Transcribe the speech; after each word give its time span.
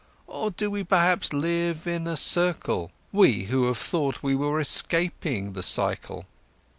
Or 0.25 0.49
do 0.49 0.71
we 0.71 0.83
perhaps 0.83 1.31
live 1.31 1.85
in 1.85 2.07
a 2.07 2.17
circle—we, 2.17 3.43
who 3.43 3.65
have 3.67 3.77
thought 3.77 4.23
we 4.23 4.33
were 4.33 4.59
escaping 4.59 5.53
the 5.53 5.61
cycle?" 5.61 6.25